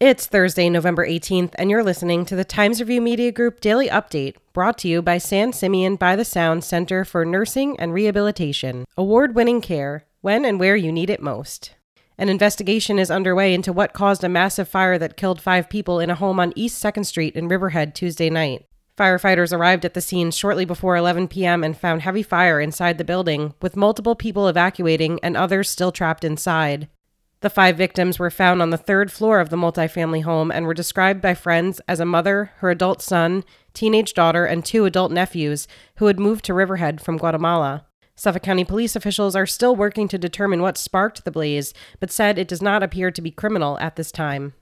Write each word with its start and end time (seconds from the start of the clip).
It's 0.00 0.26
Thursday, 0.26 0.70
November 0.70 1.06
18th, 1.06 1.52
and 1.56 1.68
you're 1.68 1.84
listening 1.84 2.24
to 2.24 2.34
the 2.34 2.42
Times 2.42 2.80
Review 2.80 3.02
Media 3.02 3.30
Group 3.30 3.60
Daily 3.60 3.86
Update, 3.88 4.36
brought 4.54 4.78
to 4.78 4.88
you 4.88 5.02
by 5.02 5.18
San 5.18 5.52
Simeon 5.52 5.96
by 5.96 6.16
the 6.16 6.24
Sound 6.24 6.64
Center 6.64 7.04
for 7.04 7.26
Nursing 7.26 7.78
and 7.78 7.92
Rehabilitation. 7.92 8.86
Award 8.96 9.34
winning 9.34 9.60
care, 9.60 10.06
when 10.22 10.46
and 10.46 10.58
where 10.58 10.74
you 10.74 10.90
need 10.90 11.10
it 11.10 11.20
most. 11.20 11.74
An 12.16 12.30
investigation 12.30 12.98
is 12.98 13.10
underway 13.10 13.52
into 13.52 13.74
what 13.74 13.92
caused 13.92 14.24
a 14.24 14.30
massive 14.30 14.70
fire 14.70 14.96
that 14.96 15.18
killed 15.18 15.38
five 15.38 15.68
people 15.68 16.00
in 16.00 16.08
a 16.08 16.14
home 16.14 16.40
on 16.40 16.54
East 16.56 16.82
2nd 16.82 17.04
Street 17.04 17.36
in 17.36 17.46
Riverhead 17.46 17.94
Tuesday 17.94 18.30
night. 18.30 18.64
Firefighters 18.96 19.52
arrived 19.52 19.84
at 19.84 19.92
the 19.92 20.00
scene 20.00 20.30
shortly 20.30 20.64
before 20.64 20.96
11 20.96 21.28
p.m. 21.28 21.62
and 21.62 21.76
found 21.76 22.00
heavy 22.00 22.22
fire 22.22 22.58
inside 22.58 22.96
the 22.96 23.04
building, 23.04 23.52
with 23.60 23.76
multiple 23.76 24.14
people 24.14 24.48
evacuating 24.48 25.20
and 25.22 25.36
others 25.36 25.68
still 25.68 25.92
trapped 25.92 26.24
inside. 26.24 26.88
The 27.42 27.50
five 27.50 27.76
victims 27.76 28.18
were 28.18 28.30
found 28.30 28.60
on 28.60 28.68
the 28.68 28.76
third 28.76 29.10
floor 29.10 29.40
of 29.40 29.48
the 29.48 29.56
multifamily 29.56 30.24
home 30.24 30.50
and 30.50 30.66
were 30.66 30.74
described 30.74 31.22
by 31.22 31.32
friends 31.32 31.80
as 31.88 31.98
a 31.98 32.04
mother, 32.04 32.52
her 32.58 32.68
adult 32.68 33.00
son, 33.00 33.44
teenage 33.72 34.12
daughter, 34.12 34.44
and 34.44 34.62
two 34.62 34.84
adult 34.84 35.10
nephews 35.10 35.66
who 35.96 36.06
had 36.06 36.20
moved 36.20 36.44
to 36.44 36.54
Riverhead 36.54 37.00
from 37.00 37.16
Guatemala. 37.16 37.86
Suffolk 38.14 38.42
County 38.42 38.64
police 38.64 38.94
officials 38.94 39.34
are 39.34 39.46
still 39.46 39.74
working 39.74 40.06
to 40.08 40.18
determine 40.18 40.60
what 40.60 40.76
sparked 40.76 41.24
the 41.24 41.30
blaze, 41.30 41.72
but 41.98 42.10
said 42.10 42.38
it 42.38 42.48
does 42.48 42.60
not 42.60 42.82
appear 42.82 43.10
to 43.10 43.22
be 43.22 43.30
criminal 43.30 43.78
at 43.78 43.96
this 43.96 44.12
time. 44.12 44.52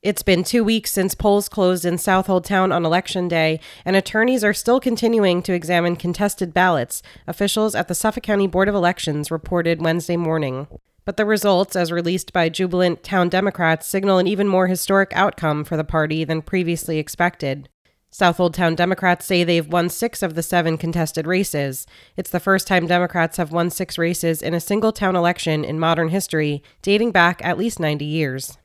It's 0.00 0.22
been 0.22 0.44
two 0.44 0.62
weeks 0.62 0.92
since 0.92 1.16
polls 1.16 1.48
closed 1.48 1.84
in 1.84 1.98
Southold 1.98 2.44
Town 2.44 2.70
on 2.70 2.84
Election 2.84 3.26
Day, 3.26 3.58
and 3.84 3.96
attorneys 3.96 4.44
are 4.44 4.54
still 4.54 4.78
continuing 4.78 5.42
to 5.42 5.54
examine 5.54 5.96
contested 5.96 6.54
ballots, 6.54 7.02
officials 7.26 7.74
at 7.74 7.88
the 7.88 7.94
Suffolk 7.96 8.22
County 8.22 8.46
Board 8.46 8.68
of 8.68 8.74
Elections 8.76 9.32
reported 9.32 9.82
Wednesday 9.82 10.16
morning. 10.16 10.68
But 11.04 11.16
the 11.16 11.26
results, 11.26 11.76
as 11.76 11.92
released 11.92 12.32
by 12.32 12.48
jubilant 12.48 13.02
town 13.02 13.28
Democrats, 13.28 13.86
signal 13.86 14.18
an 14.18 14.26
even 14.26 14.48
more 14.48 14.68
historic 14.68 15.12
outcome 15.14 15.64
for 15.64 15.76
the 15.76 15.84
party 15.84 16.24
than 16.24 16.40
previously 16.40 16.98
expected. 16.98 17.68
Southold 18.10 18.54
Town 18.54 18.76
Democrats 18.76 19.26
say 19.26 19.42
they've 19.42 19.66
won 19.66 19.88
six 19.88 20.22
of 20.22 20.34
the 20.34 20.42
seven 20.42 20.78
contested 20.78 21.26
races. 21.26 21.84
It's 22.16 22.30
the 22.30 22.38
first 22.38 22.68
time 22.68 22.86
Democrats 22.86 23.38
have 23.38 23.50
won 23.50 23.70
six 23.70 23.98
races 23.98 24.40
in 24.40 24.54
a 24.54 24.60
single 24.60 24.92
town 24.92 25.16
election 25.16 25.64
in 25.64 25.80
modern 25.80 26.10
history, 26.10 26.62
dating 26.80 27.10
back 27.10 27.44
at 27.44 27.58
least 27.58 27.80
90 27.80 28.04
years. 28.04 28.56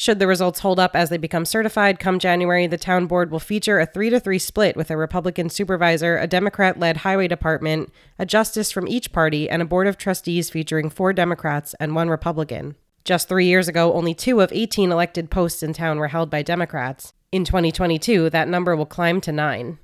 Should 0.00 0.20
the 0.20 0.28
results 0.28 0.60
hold 0.60 0.78
up 0.78 0.94
as 0.94 1.10
they 1.10 1.16
become 1.16 1.44
certified 1.44 1.98
come 1.98 2.20
January, 2.20 2.68
the 2.68 2.78
town 2.78 3.06
board 3.06 3.32
will 3.32 3.40
feature 3.40 3.80
a 3.80 3.86
3 3.86 4.10
to 4.10 4.20
3 4.20 4.38
split 4.38 4.76
with 4.76 4.92
a 4.92 4.96
Republican 4.96 5.50
supervisor, 5.50 6.16
a 6.16 6.28
Democrat 6.28 6.78
led 6.78 6.98
highway 6.98 7.26
department, 7.26 7.92
a 8.16 8.24
justice 8.24 8.70
from 8.70 8.86
each 8.86 9.10
party, 9.10 9.50
and 9.50 9.60
a 9.60 9.64
board 9.64 9.88
of 9.88 9.98
trustees 9.98 10.50
featuring 10.50 10.88
four 10.88 11.12
Democrats 11.12 11.74
and 11.80 11.96
one 11.96 12.08
Republican. 12.08 12.76
Just 13.04 13.28
three 13.28 13.46
years 13.46 13.66
ago, 13.66 13.92
only 13.92 14.14
two 14.14 14.40
of 14.40 14.52
18 14.52 14.92
elected 14.92 15.32
posts 15.32 15.64
in 15.64 15.72
town 15.72 15.98
were 15.98 16.08
held 16.08 16.30
by 16.30 16.42
Democrats. 16.42 17.12
In 17.32 17.44
2022, 17.44 18.30
that 18.30 18.46
number 18.46 18.76
will 18.76 18.86
climb 18.86 19.20
to 19.22 19.32
nine. 19.32 19.80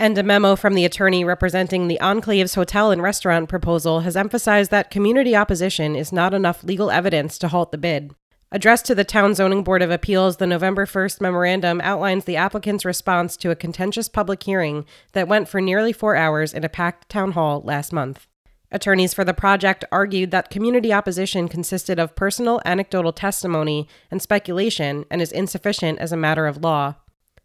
And 0.00 0.16
a 0.16 0.22
memo 0.22 0.56
from 0.56 0.72
the 0.72 0.86
attorney 0.86 1.24
representing 1.26 1.88
the 1.88 1.98
Enclaves 2.00 2.54
Hotel 2.54 2.90
and 2.90 3.02
Restaurant 3.02 3.50
proposal 3.50 4.00
has 4.00 4.16
emphasized 4.16 4.70
that 4.70 4.90
community 4.90 5.36
opposition 5.36 5.94
is 5.94 6.10
not 6.10 6.32
enough 6.32 6.64
legal 6.64 6.90
evidence 6.90 7.36
to 7.36 7.48
halt 7.48 7.70
the 7.70 7.76
bid. 7.76 8.14
Addressed 8.54 8.84
to 8.84 8.94
the 8.94 9.02
Town 9.02 9.34
Zoning 9.34 9.64
Board 9.64 9.80
of 9.80 9.90
Appeals, 9.90 10.36
the 10.36 10.46
November 10.46 10.84
1st 10.84 11.22
memorandum 11.22 11.80
outlines 11.80 12.26
the 12.26 12.36
applicant's 12.36 12.84
response 12.84 13.34
to 13.38 13.50
a 13.50 13.56
contentious 13.56 14.10
public 14.10 14.42
hearing 14.42 14.84
that 15.12 15.26
went 15.26 15.48
for 15.48 15.62
nearly 15.62 15.90
four 15.90 16.16
hours 16.16 16.52
in 16.52 16.62
a 16.62 16.68
packed 16.68 17.08
town 17.08 17.32
hall 17.32 17.62
last 17.64 17.94
month. 17.94 18.26
Attorneys 18.70 19.14
for 19.14 19.24
the 19.24 19.32
project 19.32 19.86
argued 19.90 20.32
that 20.32 20.50
community 20.50 20.92
opposition 20.92 21.48
consisted 21.48 21.98
of 21.98 22.14
personal 22.14 22.60
anecdotal 22.66 23.14
testimony 23.14 23.88
and 24.10 24.20
speculation 24.20 25.06
and 25.10 25.22
is 25.22 25.32
insufficient 25.32 25.98
as 25.98 26.12
a 26.12 26.16
matter 26.18 26.46
of 26.46 26.62
law. 26.62 26.96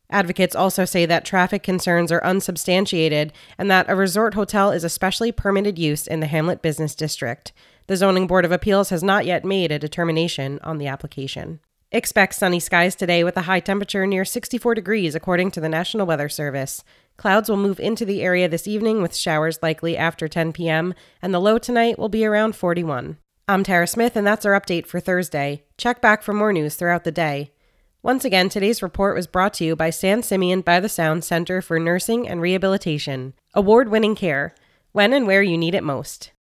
Advocates 0.09 0.55
also 0.55 0.85
say 0.85 1.05
that 1.05 1.25
traffic 1.25 1.63
concerns 1.63 2.11
are 2.11 2.23
unsubstantiated 2.23 3.33
and 3.57 3.69
that 3.69 3.89
a 3.89 3.95
resort 3.95 4.35
hotel 4.35 4.71
is 4.71 4.83
a 4.83 4.89
specially 4.89 5.31
permitted 5.31 5.77
use 5.77 6.07
in 6.07 6.21
the 6.21 6.27
Hamlet 6.27 6.61
Business 6.61 6.95
District. 6.95 7.51
The 7.87 7.97
Zoning 7.97 8.27
Board 8.27 8.45
of 8.45 8.51
Appeals 8.51 8.89
has 8.89 9.03
not 9.03 9.25
yet 9.25 9.43
made 9.43 9.71
a 9.71 9.79
determination 9.79 10.59
on 10.63 10.77
the 10.77 10.87
application. 10.87 11.59
Expect 11.91 12.35
sunny 12.35 12.59
skies 12.59 12.95
today 12.95 13.23
with 13.23 13.37
a 13.37 13.43
high 13.43 13.61
temperature 13.61 14.05
near 14.05 14.25
64 14.25 14.75
degrees, 14.75 15.15
according 15.15 15.51
to 15.51 15.61
the 15.61 15.69
National 15.69 16.05
Weather 16.05 16.27
Service. 16.27 16.83
Clouds 17.15 17.49
will 17.49 17.57
move 17.57 17.79
into 17.79 18.05
the 18.05 18.21
area 18.21 18.49
this 18.49 18.67
evening 18.67 19.01
with 19.01 19.15
showers 19.15 19.59
likely 19.63 19.95
after 19.95 20.27
10 20.27 20.51
p.m., 20.51 20.93
and 21.21 21.33
the 21.33 21.39
low 21.39 21.57
tonight 21.57 21.97
will 21.97 22.09
be 22.09 22.25
around 22.25 22.57
41. 22.57 23.17
I'm 23.47 23.63
Tara 23.63 23.87
Smith, 23.87 24.17
and 24.17 24.27
that's 24.27 24.45
our 24.45 24.59
update 24.59 24.85
for 24.85 24.99
Thursday. 24.99 25.63
Check 25.77 26.01
back 26.01 26.23
for 26.23 26.33
more 26.33 26.51
news 26.51 26.75
throughout 26.75 27.05
the 27.05 27.11
day. 27.11 27.51
Once 28.07 28.23
again, 28.23 28.47
today's 28.47 28.81
report 28.81 29.13
was 29.17 29.27
brought 29.27 29.53
to 29.53 29.65
you 29.65 29.75
by 29.75 29.89
San 29.89 30.23
Simeon 30.23 30.61
by 30.61 30.79
the 30.79 30.87
Sound 30.87 31.25
Center 31.25 31.61
for 31.61 31.77
Nursing 31.77 32.25
and 32.25 32.39
Rehabilitation. 32.39 33.33
Award 33.53 33.89
winning 33.89 34.15
care, 34.15 34.55
when 34.93 35.11
and 35.11 35.27
where 35.27 35.43
you 35.43 35.57
need 35.57 35.75
it 35.75 35.83
most. 35.83 36.31